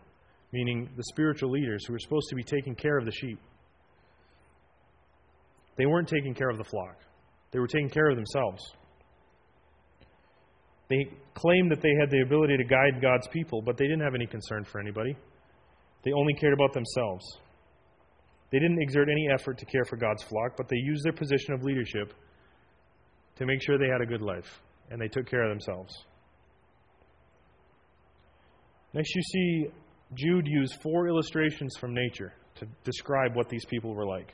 [0.52, 3.38] meaning the spiritual leaders who were supposed to be taking care of the sheep.
[5.76, 6.96] They weren't taking care of the flock,
[7.52, 8.62] they were taking care of themselves.
[10.88, 14.14] They claimed that they had the ability to guide God's people, but they didn't have
[14.14, 15.16] any concern for anybody.
[16.04, 17.24] They only cared about themselves.
[18.52, 21.54] They didn't exert any effort to care for God's flock, but they used their position
[21.54, 22.14] of leadership
[23.36, 25.92] to make sure they had a good life, and they took care of themselves.
[28.96, 29.66] Next, you see
[30.14, 34.32] Jude use four illustrations from nature to describe what these people were like.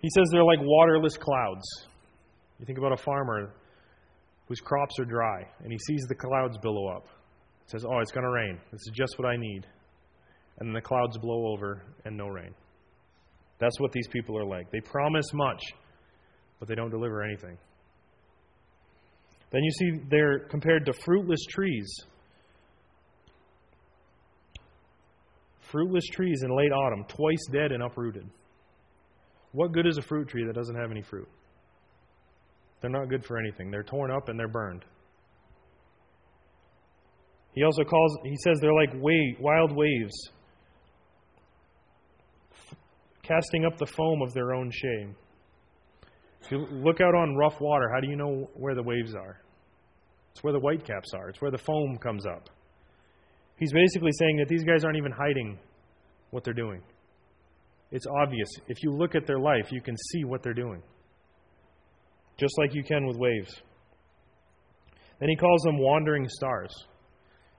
[0.00, 1.64] He says they're like waterless clouds.
[2.60, 3.54] You think about a farmer
[4.46, 7.06] whose crops are dry, and he sees the clouds billow up.
[7.64, 8.60] He says, Oh, it's going to rain.
[8.70, 9.66] This is just what I need.
[10.58, 12.54] And then the clouds blow over and no rain.
[13.58, 14.70] That's what these people are like.
[14.70, 15.62] They promise much,
[16.60, 17.56] but they don't deliver anything.
[19.50, 21.88] Then you see they're compared to fruitless trees
[25.74, 28.24] fruitless trees in late autumn, twice dead and uprooted.
[29.50, 31.28] What good is a fruit tree that doesn't have any fruit?
[32.80, 33.72] They're not good for anything.
[33.72, 34.84] They're torn up and they're burned.
[37.54, 38.90] He also calls, he says they're like
[39.40, 40.14] wild waves,
[43.22, 45.16] casting up the foam of their own shame.
[46.42, 49.40] If you look out on rough water, how do you know where the waves are?
[50.32, 52.48] It's where the whitecaps are, it's where the foam comes up.
[53.56, 55.58] He's basically saying that these guys aren't even hiding
[56.30, 56.82] what they're doing.
[57.90, 58.48] It's obvious.
[58.66, 60.82] If you look at their life, you can see what they're doing,
[62.36, 63.62] just like you can with waves.
[65.20, 66.74] Then he calls them wandering stars.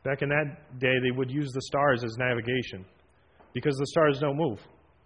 [0.04, 2.86] Back in that day, they would use the stars as navigation
[3.54, 4.60] because the stars don't move.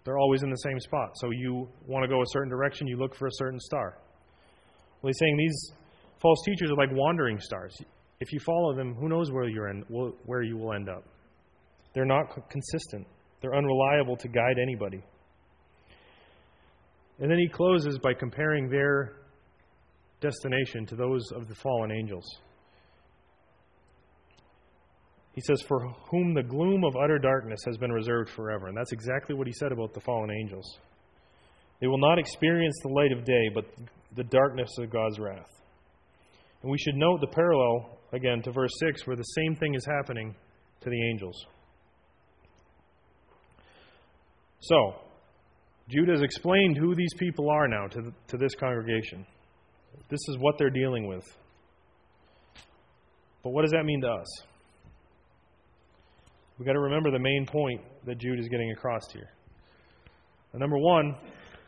[0.04, 1.10] They're always in the same spot.
[1.14, 3.98] So you want to go a certain direction, you look for a certain star.
[5.00, 5.72] Well, he's saying these
[6.20, 7.76] false teachers are like wandering stars.
[8.20, 9.82] If you follow them, who knows where you're in,
[10.24, 11.04] where you will end up?
[11.94, 13.06] They're not consistent.
[13.40, 15.02] They're unreliable to guide anybody.
[17.18, 19.12] And then he closes by comparing their
[20.20, 22.24] destination to those of the fallen angels.
[25.32, 28.66] He says, For whom the gloom of utter darkness has been reserved forever.
[28.66, 30.78] And that's exactly what he said about the fallen angels.
[31.80, 33.64] They will not experience the light of day, but
[34.16, 35.48] the darkness of God's wrath.
[36.62, 39.84] And we should note the parallel, again, to verse 6, where the same thing is
[39.86, 40.34] happening
[40.80, 41.46] to the angels.
[44.60, 44.94] So,
[45.88, 49.26] Jude has explained who these people are now to, the, to this congregation.
[50.08, 51.24] This is what they're dealing with.
[53.42, 54.26] But what does that mean to us?
[56.58, 59.30] We've got to remember the main point that Jude is getting across here.
[60.52, 61.16] number one,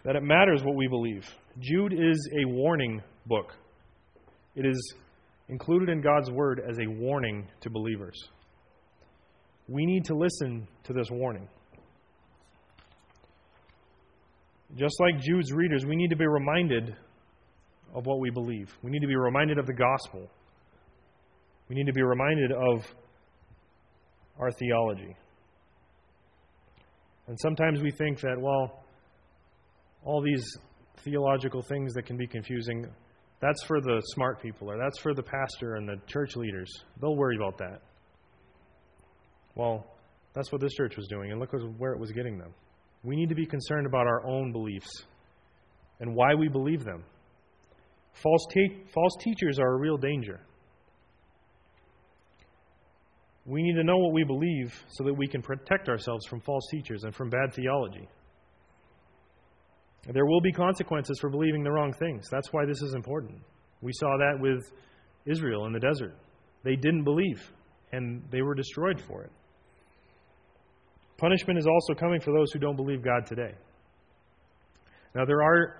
[0.04, 1.26] that it matters what we believe.
[1.60, 3.54] Jude is a warning book,
[4.54, 4.94] it is
[5.48, 8.16] included in God's Word as a warning to believers.
[9.68, 11.48] We need to listen to this warning.
[14.76, 16.96] Just like Jude's readers, we need to be reminded
[17.94, 18.70] of what we believe.
[18.82, 20.30] We need to be reminded of the gospel.
[21.68, 22.86] We need to be reminded of
[24.38, 25.14] our theology.
[27.28, 28.84] And sometimes we think that, well,
[30.04, 30.44] all these
[31.04, 32.86] theological things that can be confusing,
[33.42, 36.72] that's for the smart people, or that's for the pastor and the church leaders.
[37.00, 37.82] They'll worry about that.
[39.56, 39.84] Well,
[40.32, 42.54] that's what this church was doing, and look where it was getting them.
[43.02, 44.88] We need to be concerned about our own beliefs
[45.98, 47.02] and why we believe them.
[48.14, 50.40] False, te- false teachers are a real danger.
[53.44, 56.64] We need to know what we believe so that we can protect ourselves from false
[56.70, 58.08] teachers and from bad theology.
[60.10, 62.28] There will be consequences for believing the wrong things.
[62.30, 63.38] That's why this is important.
[63.80, 64.72] We saw that with
[65.26, 66.16] Israel in the desert.
[66.64, 67.40] They didn't believe,
[67.92, 69.30] and they were destroyed for it.
[71.18, 73.54] Punishment is also coming for those who don't believe God today.
[75.14, 75.78] Now, there are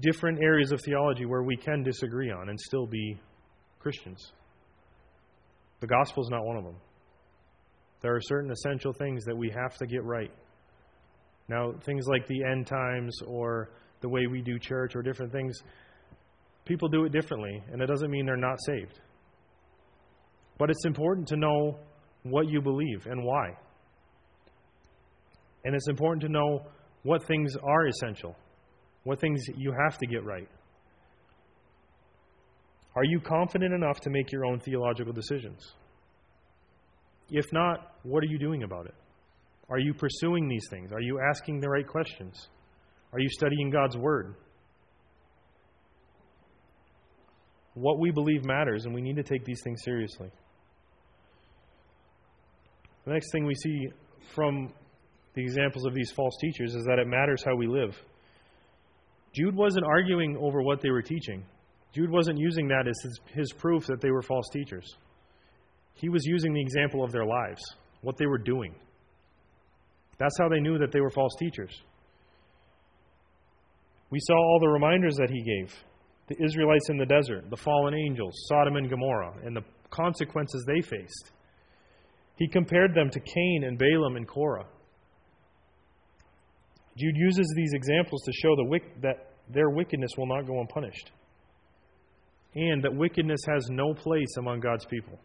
[0.00, 3.20] different areas of theology where we can disagree on and still be
[3.78, 4.32] Christians.
[5.80, 6.76] The gospel is not one of them.
[8.02, 10.30] There are certain essential things that we have to get right.
[11.50, 13.70] Now, things like the end times or
[14.02, 15.58] the way we do church or different things,
[16.64, 19.00] people do it differently, and it doesn't mean they're not saved.
[20.58, 21.76] But it's important to know
[22.22, 23.48] what you believe and why.
[25.64, 26.66] And it's important to know
[27.02, 28.36] what things are essential,
[29.02, 30.48] what things you have to get right.
[32.94, 35.74] Are you confident enough to make your own theological decisions?
[37.28, 38.94] If not, what are you doing about it?
[39.70, 40.92] Are you pursuing these things?
[40.92, 42.48] Are you asking the right questions?
[43.12, 44.34] Are you studying God's Word?
[47.74, 50.28] What we believe matters, and we need to take these things seriously.
[53.04, 53.88] The next thing we see
[54.34, 54.72] from
[55.34, 57.96] the examples of these false teachers is that it matters how we live.
[59.32, 61.44] Jude wasn't arguing over what they were teaching.
[61.94, 64.96] Jude wasn't using that as his, his proof that they were false teachers.
[65.94, 67.62] He was using the example of their lives,
[68.00, 68.74] what they were doing.
[70.20, 71.72] That's how they knew that they were false teachers.
[74.10, 75.74] We saw all the reminders that he gave
[76.28, 80.80] the Israelites in the desert, the fallen angels, Sodom and Gomorrah, and the consequences they
[80.80, 81.32] faced.
[82.36, 84.66] He compared them to Cain and Balaam and Korah.
[86.96, 91.10] Jude uses these examples to show the, that their wickedness will not go unpunished,
[92.54, 95.18] and that wickedness has no place among God's people.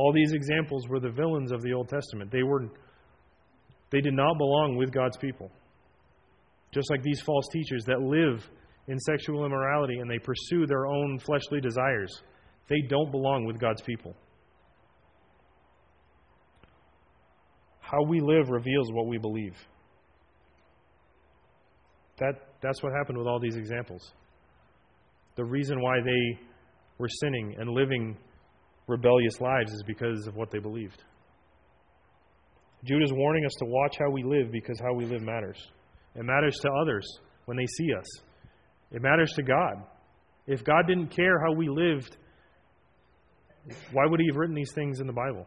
[0.00, 2.32] All these examples were the villains of the Old Testament.
[2.32, 2.70] They were
[3.90, 5.50] they did not belong with God's people.
[6.72, 8.42] Just like these false teachers that live
[8.88, 12.10] in sexual immorality and they pursue their own fleshly desires,
[12.66, 14.16] they don't belong with God's people.
[17.80, 19.56] How we live reveals what we believe.
[22.20, 24.12] that, that's what happened with all these examples.
[25.36, 26.40] The reason why they
[26.96, 28.16] were sinning and living
[28.90, 31.02] rebellious lives is because of what they believed.
[32.84, 35.58] Jude is warning us to watch how we live because how we live matters.
[36.14, 37.06] It matters to others
[37.44, 38.06] when they see us,
[38.92, 39.84] it matters to God.
[40.46, 42.16] If God didn't care how we lived,
[43.92, 45.46] why would He have written these things in the Bible?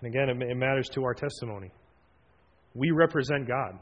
[0.00, 1.70] And again, it matters to our testimony.
[2.74, 3.78] We represent God.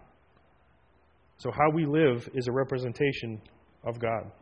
[1.37, 3.41] So, how we live is a representation
[3.85, 4.33] of God.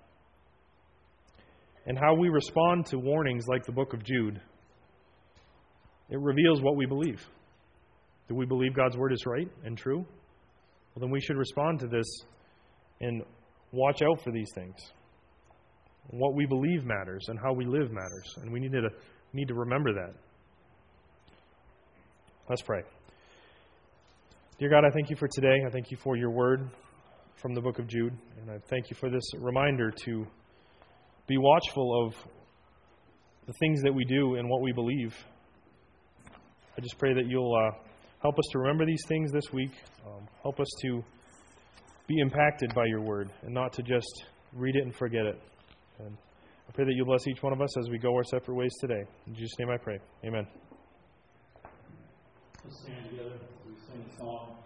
[1.87, 4.41] And how we respond to warnings like the book of Jude,
[6.11, 7.25] it reveals what we believe.
[8.29, 9.99] Do we believe God's word is right and true?
[9.99, 12.07] Well, then we should respond to this
[13.01, 13.23] and
[13.73, 14.75] watch out for these things.
[16.11, 18.35] What we believe matters and how we live matters.
[18.43, 18.89] And we need to,
[19.33, 20.15] need to remember that.
[22.49, 22.83] Let's pray.
[24.59, 25.57] Dear God, I thank you for today.
[25.67, 26.71] I thank you for your word
[27.35, 28.17] from the book of Jude.
[28.41, 30.27] And I thank you for this reminder to
[31.27, 32.15] be watchful of
[33.47, 35.15] the things that we do and what we believe.
[36.77, 37.77] I just pray that you'll uh,
[38.21, 39.73] help us to remember these things this week.
[40.07, 41.03] Um, help us to
[42.07, 45.41] be impacted by your word and not to just read it and forget it.
[45.99, 46.17] And
[46.69, 48.75] I pray that you bless each one of us as we go our separate ways
[48.81, 49.05] today.
[49.27, 49.99] In Jesus' name I pray.
[50.25, 50.47] Amen.
[52.65, 53.39] Let's stand together.
[53.67, 54.57] We sing a song.